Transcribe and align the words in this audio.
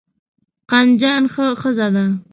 قندجان 0.69 1.23
ښه 1.33 1.45
ښځه 1.61 1.87
ده. 1.95 2.05